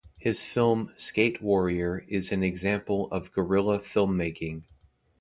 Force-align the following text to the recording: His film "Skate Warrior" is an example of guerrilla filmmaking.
His 0.17 0.43
film 0.43 0.91
"Skate 0.95 1.43
Warrior" 1.43 2.05
is 2.07 2.31
an 2.31 2.41
example 2.41 3.07
of 3.11 3.31
guerrilla 3.31 3.77
filmmaking. 3.77 4.63